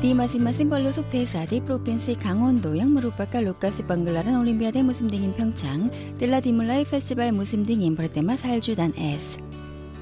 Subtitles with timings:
[0.00, 7.66] 디마시마 벌로 속태사 디프로핀스 강원도 양무룩바카 루카스 방글라른 올림피아대 무슨 등인 평창 딜라디물라이 페스티벌 무슨
[7.66, 9.47] 등인 벌때마 살주단 S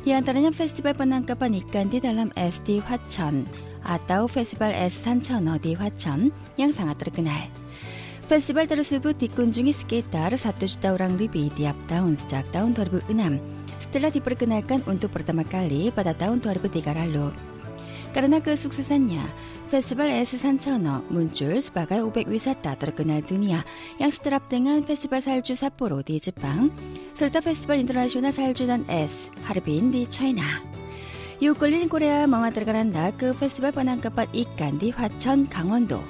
[0.06, 3.42] Di antaranya festival penangkapan ikan di dalam es di Hwacheon
[3.82, 7.50] atau festival es Sancheoneo di Hwacheon yang sangat terkenal.
[8.30, 13.42] Festival tersebut dikunjungi sekitar 1 juta orang lebih tiap tahun sejak tahun 2006
[13.82, 17.34] setelah diperkenalkan untuk pertama kali pada tahun 2003 lalu.
[18.14, 19.26] Karena kesuksesannya,
[19.70, 23.64] 페스벌 S 산천어, 문줄, 스바가 500 위사따, 드르그날 두니아,
[24.00, 26.74] 양스트랍 등은 페스벌 살주 사포로 디즈빵,
[27.14, 30.62] 설타 페스벌 인터내셔널 살주단 S, 하르빈 디 차이나.
[31.40, 36.02] 이웃 걸린 코레아 마마 들어가란다 그 페스벌 번안가밭 이간 디 화천 강원도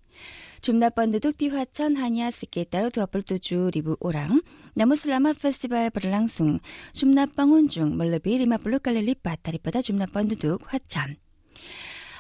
[0.66, 4.42] Jumlah penduduk di Hwacheon hanya sekitar 27 ribu orang.
[4.74, 6.66] Namun selama festival berlangsung,
[6.98, 11.22] jumlah pengunjung melebihi 50 kali lipat daripada jumlah penduduk Hwacheon.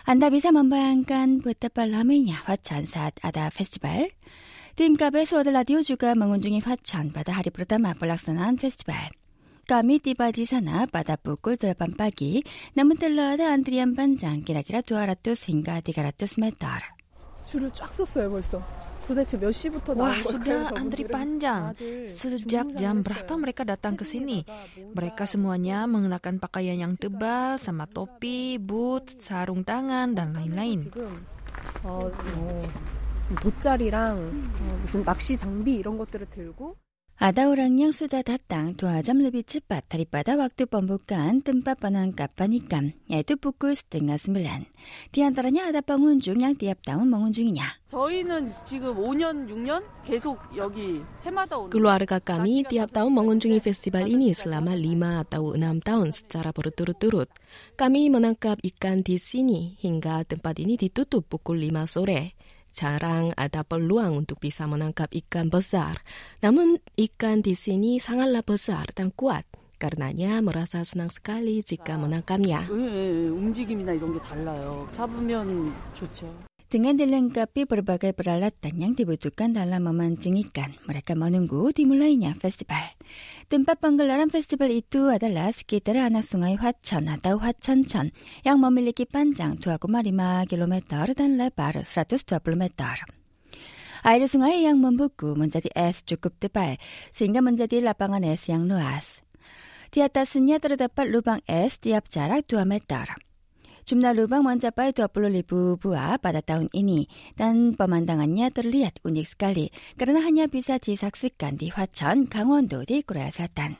[0.08, 4.10] Anda bisa membayangkan betapa ramainya Hwacheon saat ada festival.
[4.74, 9.12] Tim KBS World Radio juga mengunjungi Hwacheon pada hari pertama pelaksanaan festival.
[9.68, 12.42] Kami tiba di sana pada pukul 8 pagi,
[12.74, 17.00] namun telah ada antrian panjang kira-kira 200 hingga 300 meter.
[17.50, 18.62] 줄을 쫙 섰어요 벌써.
[19.10, 20.30] 도대체 몇 시부터 Wah, 나온 걸까요?
[20.30, 21.74] sudah antri panjang.
[22.06, 24.46] Sejak jam berapa mereka datang ke sini?
[24.94, 30.78] Mereka semuanya mengenakan pakaian yang tebal, sama topi, boot, sarung tangan, dan lain-lain.
[30.86, 31.26] 지금
[31.82, 32.62] 어, 뭐,
[33.24, 36.76] 지금 돗자리랑 어, 무슨 낚시 장비 이런 것들을 들고
[37.17, 44.65] 아다오랑양 수다 다땅 도아잠 르비치 빠타리빠다 왁두 범부깐 뜸빠 뻔한 까빠니깐 야이뚜 뿌꿀 스팅가 스물란
[45.13, 52.19] 디안따라냐 아다빵운 중양 디압다운 멍운 중이냐 저희는 지금 5년 6년 계속 여기 해마다 오는 Keluarga
[52.19, 57.31] kami tiap tahun mengunjungi festival ini selama 5 atau 6 tahun secara berturut-turut.
[57.79, 62.34] Kami menangkap ikan di sini hingga tempat ini ditutup pukul 5 sore.
[62.75, 66.03] Jarang ada peluang untuk bisa menangkap ikan besar.
[66.43, 69.47] Namun ikan di sini sangatlah besar dan kuat.
[69.79, 72.67] Karenanya merasa senang sekali jika menangkapnya.
[76.75, 82.99] Dengan dilengkapi berbagai peralatan yang dibutuhkan dalam memancing ikan, mereka menunggu dimulainya festival.
[83.47, 88.11] Tempat penggelaran festival itu adalah sekitar anak sungai Hwacheon atau Hwacheoncheon
[88.43, 89.87] yang memiliki panjang 2,5
[90.51, 90.75] km
[91.15, 93.07] dan lebar 120 meter.
[94.03, 96.75] Air sungai yang membeku menjadi es cukup tebal
[97.15, 99.23] sehingga menjadi lapangan es yang luas.
[99.95, 103.24] Di atasnya terdapat lubang es tiap jarak 2 meter.
[103.85, 105.45] Jumlah lubang mencapai 20.000
[105.77, 107.05] buah pada tahun ini
[107.37, 113.77] dan pemandangannya terlihat unik sekali karena hanya bisa disaksikan di Hwacheon, Gangwon-do di Korea Selatan.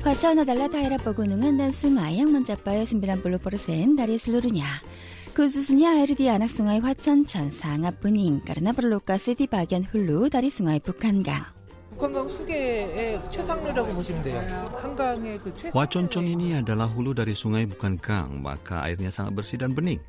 [0.00, 4.89] Hwacheon adalah daerah pegunungan dan sungai yang mencapai 90% dari seluruhnya.
[5.35, 10.79] Khususnya air di anak sungai Hwacheoncheon sangat bening karena berlokasi di bagian hulu dari sungai
[10.79, 11.55] Bukhangang.
[11.95, 14.39] 북한강 수계의 최상류라고 보시면 돼요.
[14.83, 15.71] 한강의 그 최.
[15.71, 20.03] Hwacheoncheon ini adalah hulu dari sungai bukan gang, maka airnya sangat bersih dan bening.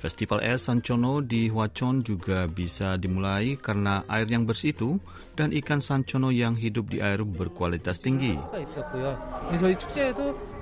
[0.00, 4.96] Festival es Sanchono di Hwacheon juga bisa dimulai karena air yang bersih itu
[5.36, 8.32] dan ikan Sanchono yang hidup di air berkualitas tinggi.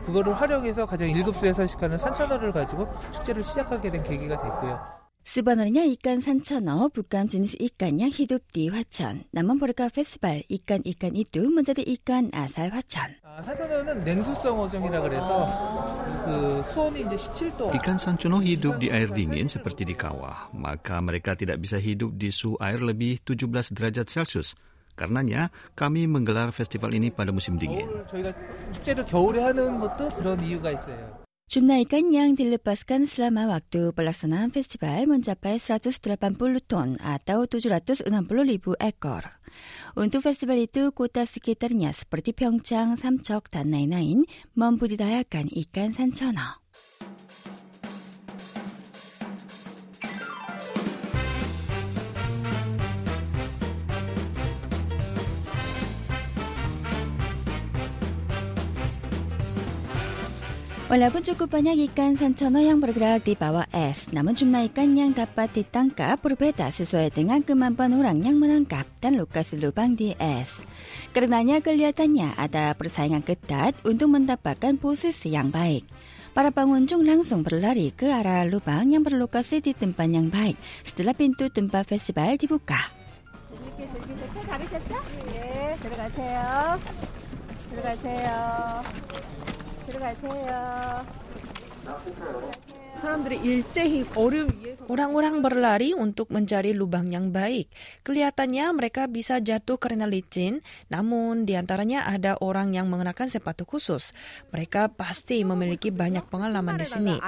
[0.06, 5.03] 그거를 활용해서 가장 일급수에 서식하는 산천어를 가지고 축제를 시작하게 된 계기가 됐고요.
[5.26, 11.82] 스바노는요, 이깐 산천어, 북한 주니스 이깐양, 히둡디 화천, 남한 보리카 페스발, 이깐 이깐 이뚜, 먼저대
[11.82, 13.16] 이깐 아살 화천.
[13.23, 17.72] 아, 산천어는 냉수성 어종이라 그래서 그 수온이 이제 17도.
[17.72, 22.28] Ikan sancono hidup di air dingin seperti di kawah, maka mereka tidak bisa hidup di
[22.28, 24.59] suhu air lebih 17 derajat Celcius.
[24.93, 27.90] Karenanya kami menggelar festival ini pada musim dingin.
[31.53, 36.17] Jumlah ikan yang dilepaskan selama waktu pelaksanaan festival mencapai 180
[36.66, 38.09] ton atau 760
[38.41, 39.28] ribu ekor.
[39.93, 44.25] Untuk festival itu, kota sekitarnya seperti Pyeongchang, Samcok, dan lain-lain
[44.57, 46.63] membudidayakan ikan sancana.
[60.92, 65.53] Walaupun cukup banyak ikan sancono yang bergerak di bawah es, namun jumlah ikan yang dapat
[65.53, 70.57] ditangkap berbeda sesuai dengan kemampuan orang yang menangkap dan lokasi lubang di es.
[71.13, 75.84] Karenanya kelihatannya ada persaingan ketat untuk mendapatkan posisi yang baik.
[76.33, 80.57] Para pengunjung langsung berlari ke arah lubang yang berlokasi di tempat yang baik
[80.89, 82.80] setelah pintu tempat festival dibuka.
[84.89, 85.39] 사람들이
[86.09, 87.09] 일제히 얼음
[87.72, 88.83] 위에서
[94.88, 97.68] Orang-orang berlari untuk mencari lubang yang baik.
[98.08, 104.16] Kelihatannya mereka bisa jatuh karena licin, namun di antaranya ada orang yang mengenakan sepatu khusus.
[104.56, 107.20] Mereka pasti memiliki banyak pengalaman di sini.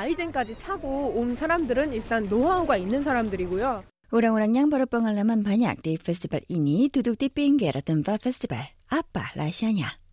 [4.16, 8.63] Orang-orang yang berpengalaman banyak di festival ini duduk di pinggir tempat festival.
[8.88, 10.05] Apa rahasianya?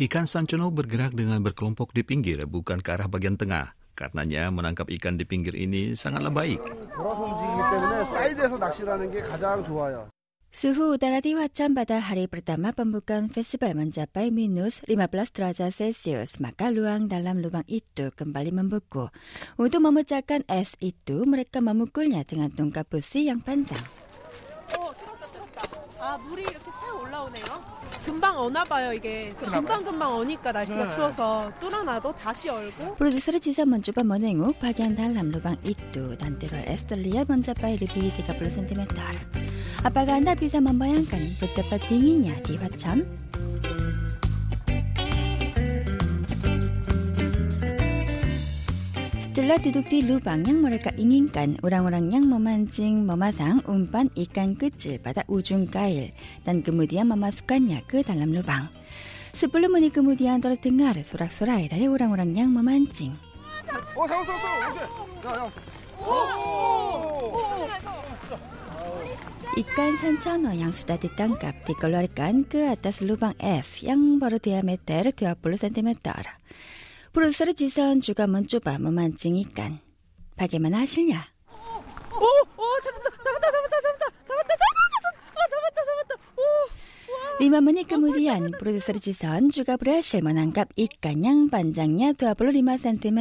[0.00, 3.78] Ikan Sanchono bergerak dengan berkelompok di pinggir, bukan ke arah bagian tengah.
[3.94, 6.58] Karenanya menangkap ikan di pinggir ini sangatlah baik.
[10.50, 16.74] Suhu udara di Wacan pada hari pertama pembukaan festival mencapai minus 15 derajat Celcius, maka
[16.74, 19.14] luang dalam lubang itu kembali membeku.
[19.62, 24.09] Untuk memecahkan es itu, mereka memukulnya dengan tongkat besi yang panjang.
[26.00, 27.44] 아 물이 이렇게 싹 올라오네요.
[28.06, 29.32] 금방 어나봐요 이게.
[29.36, 30.94] 그 금방 금방 어니까 날씨가 네.
[30.94, 32.94] 추워서 뚫어놔도 다시 얼고.
[32.96, 39.16] 프로듀서를 지선 먼주반 머냉욱 파기한달 남루방 이뚜 단테발 에스텔리아 먼자빠이 리비디가 블루 센티메탈.
[39.84, 43.29] 아빠가 한달 비사 먼바양간 그때빠 딩이냐 디화천.
[49.30, 55.22] Setelah duduk di lubang yang mereka inginkan, orang-orang yang memancing memasang umpan ikan kecil pada
[55.30, 56.10] ujung kail
[56.42, 58.66] dan kemudian memasukkannya ke dalam lubang.
[59.30, 63.14] Sepuluh menit kemudian terdengar sorak-sorai dari orang-orang yang memancing.
[66.02, 66.50] Oh.
[69.54, 76.02] Ikan sancono yang sudah ditangkap dikeluarkan ke atas lubang es yang baru diameter 20 cm.
[77.11, 79.79] Produser Ji선 juga mencoba memancing ikan.
[80.35, 81.31] Bagaimana hasilnya?
[82.15, 82.23] 오,
[82.55, 86.13] 오, 잡았다, 잡았다, 잡았다, 잡았다, 잡았다, 잡았다, 어, 잡았다, 잡았다.
[86.35, 86.43] 오,
[87.35, 93.19] Lima menit kemudian, produser Ji선 juga berhasil menangkap ikan yang panjangnya 25 cm.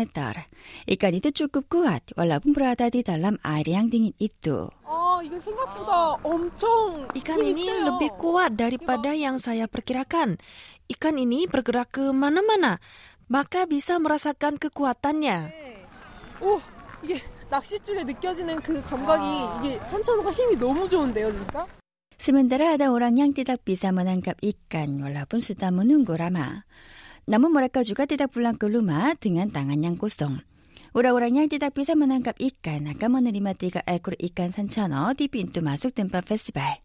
[0.87, 4.71] Ikan itu cukup kuat walaupun berada di dalam air yang dingin itu.
[4.87, 7.87] 아, 이거 생각보다 엄청 Ikan 힘이 ini 세요.
[7.91, 10.39] lebih kuat daripada yang saya perkirakan.
[10.87, 12.79] Ikan ini bergerak ke mana-mana,
[13.29, 15.53] maka bisa merasakan kekuatannya.
[16.43, 16.61] 오,
[17.03, 17.21] 이게
[17.51, 19.25] 낚싯줄에 느껴지는 그 감각이
[19.61, 21.67] 이게 산천어가 힘이 너무 좋은데요, 진짜?
[22.19, 26.65] Sementara ada orang yang tidak bisa menangkap ikan walaupun sudah menunggu lama.
[27.29, 30.41] Namun mereka juga tidak pulang ke rumah dengan tangan yang kosong.
[30.98, 35.94] orang-orang yang tidak bisa menangkap ikan akan menerima tiga ekor ikan sancana di pintu masuk
[35.94, 36.80] tempat festival.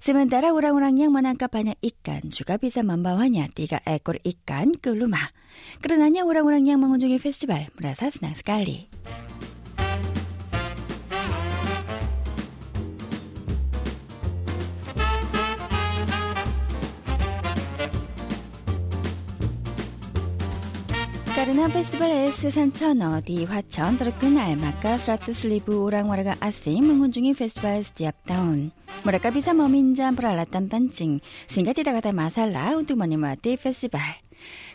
[0.00, 5.30] Sementara orang-orang yang menangkap banyak ikan juga bisa membawanya tiga ekor ikan ke rumah.
[5.80, 8.88] Karenanya orang-orang yang mengunjungi festival merasa senang sekali.
[21.36, 27.76] Karena festival es Sancono di Hwacheon terkenal, maka 100 ribu orang warga asing mengunjungi festival
[27.84, 28.72] setiap tahun.
[29.04, 34.16] Mereka bisa meminjam peralatan pancing, sehingga tidak ada masalah untuk menikmati festival.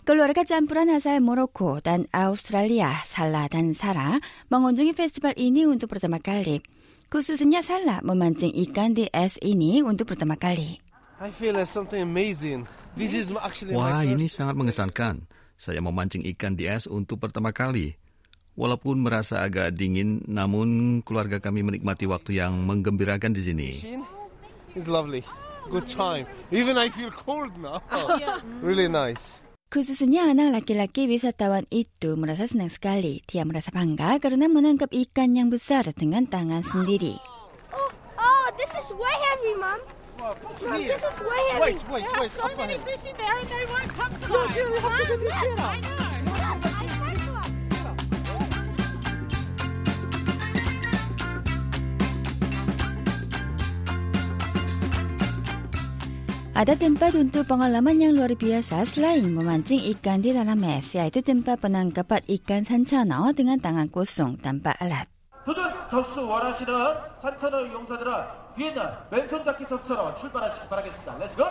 [0.05, 4.21] Keluarga campuran asal Moroko dan Australia, Salah dan Sarah,
[4.53, 6.61] mengunjungi festival ini untuk pertama kali.
[7.09, 10.77] Khususnya Salah memancing ikan di es ini untuk pertama kali.
[11.17, 12.69] I feel it's something amazing.
[12.93, 15.25] This is actually Wah, my ini sangat mengesankan.
[15.61, 17.93] Saya memancing ikan di es untuk pertama kali.
[18.57, 23.69] Walaupun merasa agak dingin, namun keluarga kami menikmati waktu yang menggembirakan di sini.
[24.73, 25.21] It's lovely.
[25.69, 26.25] Good time.
[26.49, 27.77] Even I feel cold now.
[28.65, 29.37] really nice.
[29.69, 33.21] Khususnya anak laki-laki wisatawan itu merasa senang sekali.
[33.29, 37.21] Dia merasa bangga karena menangkap ikan yang besar dengan tangan sendiri.
[38.17, 40.00] Oh, this is way heavy, Mom.
[40.21, 41.73] Mom, this is way heavy.
[41.73, 42.31] Wait, wait, wait.
[42.37, 44.53] so many fish in there and they won't come to us.
[56.53, 61.57] Ada tempat untuk pengalaman yang luar biasa selain memancing ikan di dalam es, yaitu tempat
[61.57, 65.09] penangkapan ikan sanchano dengan tangan kosong tanpa alat.
[65.45, 66.73] 도전 접수 원하시는
[67.21, 68.13] 산천어 이용사들은
[68.55, 71.17] 뒤에 있는 맨손 잡기 접수로 출발하시기 바라겠습니다.
[71.17, 71.43] 렛츠고!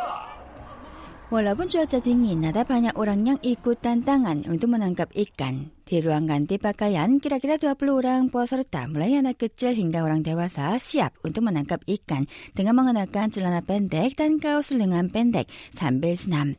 [1.30, 5.70] Walaupun cuaca dingin, ada banyak orang yang ikut tantangan untuk menangkap ikan.
[5.86, 11.14] Di ruang ganti pakaian, kira-kira 20 orang peserta mulai anak kecil hingga orang dewasa siap
[11.22, 16.58] untuk menangkap ikan dengan mengenakan celana pendek dan kaos lengan pendek sambil senam.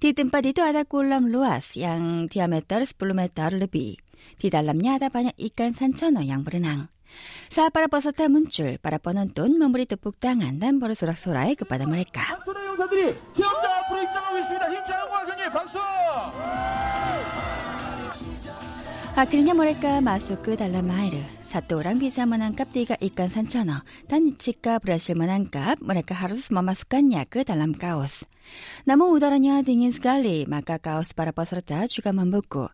[0.00, 4.00] Di tempat itu ada kolam luas yang diameter 10 meter lebih.
[4.38, 6.88] 디달람냐 하다바냐 이깐 산천어 양부르낭.
[7.48, 12.22] 사빠라버섯할 문줄 빠라버는 돈 머무리 뚝북당 안단버릇 소락소라의 끝바다 머릴까.
[12.24, 14.72] 산천어 용사들이 체험장 앞으로 입장하고 있습니다.
[14.72, 15.78] 힘차고 하선님 박수!
[19.18, 21.18] Akhirnya mereka masuk ke dalam air.
[21.42, 23.82] Satu orang bisa menangkap tiga ikan sancono.
[24.06, 28.22] Dan jika berhasil menangkap, mereka harus memasukkannya ke dalam kaos.
[28.86, 32.70] Namun udaranya dingin sekali, maka kaos para peserta juga membeku.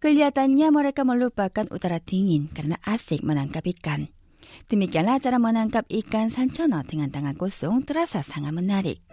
[0.00, 4.08] Kelihatannya mereka melupakan udara dingin karena asik menangkap ikan.
[4.72, 9.04] Demikianlah cara menangkap ikan sancono dengan tangan kosong terasa sangat menarik.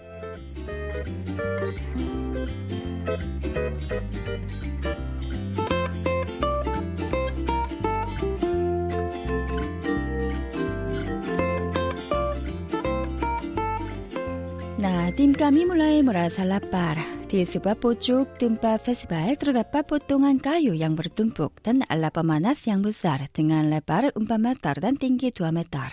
[15.11, 16.95] Tim kami mulai merasa lapar.
[17.27, 23.27] Di sebuah pojok tempat festival terdapat potongan kayu yang bertumpuk dan alat pemanas yang besar
[23.35, 25.91] dengan lebar 4 meter dan tinggi 2 meter.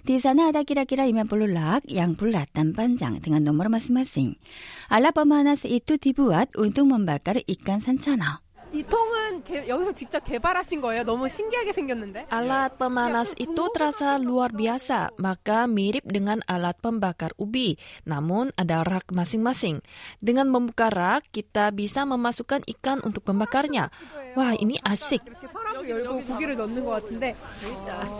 [0.00, 4.40] Di sana ada kira-kira 50 lak yang bulat dan panjang dengan nomor masing-masing.
[4.88, 8.40] Alat pemanas itu dibuat untuk membakar ikan sancono.
[8.40, 8.49] 이
[8.83, 11.03] 통은 개- 여기서 직접 개발하신 거예요?
[11.03, 12.27] 너무 신기하게 생겼는데?
[12.31, 19.07] Alat pemanas itu terasa luar biasa, maka mirip dengan alat pembakar ubi, namun ada rak
[19.15, 19.79] masing-masing.
[20.19, 23.89] Dengan membuka rak, kita bisa memasukkan ikan untuk membakarnya.
[24.35, 25.23] Wah, ini asik.
[25.23, 27.35] 이렇게 서랍을 열고 고기를 넣는 것 같은데.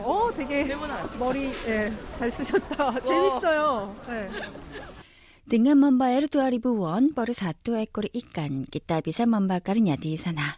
[0.08, 0.64] 어, 되게
[1.20, 3.00] 머리 예, 잘 쓰셨다.
[3.04, 3.92] 재밌어요.
[4.10, 4.30] 예.
[5.50, 10.58] Dengan membayar 2000 won per satu ekor ikan, kita bisa membakarnya di sana.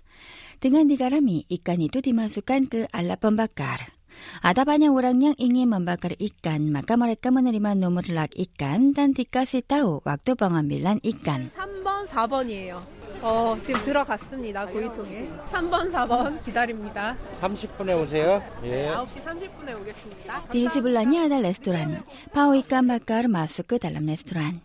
[0.63, 3.97] Dengan digarami, ikan itu dimasukkan ke alat pembakar.
[4.41, 9.61] Ada banyak orang yang ingin membakar ikan, maka mereka menerima nomor lak ikan dan dikasih
[9.65, 11.51] tahu waktu pengambilan ikan.
[11.53, 12.79] 3번, 4번이에요.
[13.21, 14.65] 어, 지금 들어갔습니다.
[14.67, 15.29] 고이통에.
[15.49, 17.17] 3번, 4번 기다립니다.
[17.41, 18.41] 30분에 오세요.
[18.63, 18.93] 예.
[18.93, 20.49] 9시 30분에 오겠습니다.
[20.53, 22.05] Di sebelahnya ada restoran.
[22.29, 24.61] Pau ikan bakar masuk ke dalam restoran.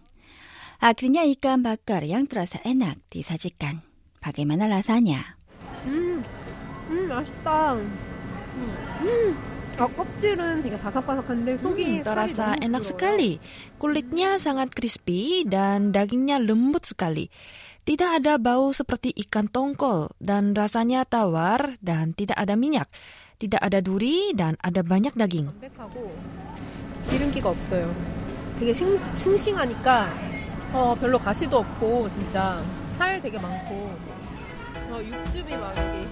[0.79, 3.83] Akhirnya ikan bakar yang terasa enak disajikan.
[4.19, 5.39] Bagaimana rasanya?
[5.87, 6.23] 음,
[7.09, 7.75] 맛있다.
[7.75, 9.37] 음,
[9.79, 12.91] 아, 껍질은 되게 바삭바삭한데 속이 Hmm, terasa 살이 너무 enak 부드러워요.
[12.93, 13.33] sekali.
[13.81, 17.27] Kulitnya sangat crispy dan dagingnya lembut sekali.
[17.83, 22.87] Tidak ada bau seperti ikan tongkol dan rasanya tawar dan tidak ada minyak.
[23.43, 25.51] Tidak ada duri dan ada banyak daging.
[25.51, 26.15] 담백하고
[27.11, 27.91] 기름기가 없어요.
[28.61, 30.07] 되게 싱, 싱싱하니까
[30.74, 32.62] 어, 별로 가시도 없고 진짜
[32.98, 33.92] 살 되게 많고
[34.90, 36.08] 어, 육즙이 막 여기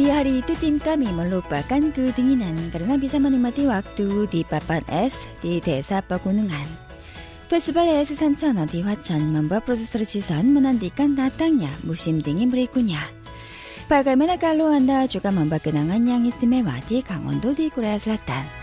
[0.00, 5.60] Di hari itu tim kami melupakan kedinginan karena bisa menikmati waktu di papan es di
[5.60, 6.89] desa pegunungan.
[7.50, 13.00] 페스발에서 산천 어디 화천 만부와 프로듀서를 지선 문안디깐 나땅야 무심등이 무리구냐
[13.88, 18.59] 바가메나 깔로 한다 주가 만바 근황한 양이 스메 와디 강원도 디구라슬라탄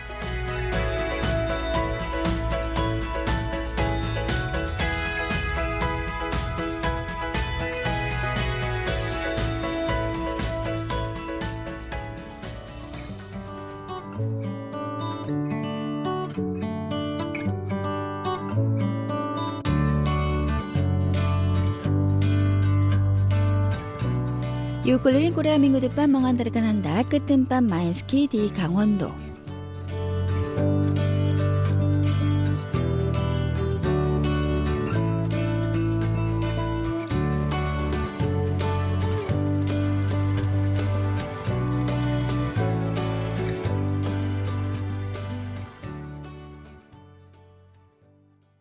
[24.88, 27.03] 6월 1일 고래아민구들밤 멍한다르간 한다.
[27.03, 29.12] 끝은 밤 마인스키 디 강원도.